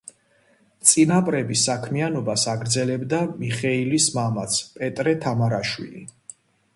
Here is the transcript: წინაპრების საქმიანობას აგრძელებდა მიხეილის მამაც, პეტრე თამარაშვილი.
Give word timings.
წინაპრების 0.91 1.65
საქმიანობას 1.67 2.45
აგრძელებდა 2.53 3.19
მიხეილის 3.41 4.07
მამაც, 4.15 4.57
პეტრე 4.79 5.15
თამარაშვილი. 5.27 6.03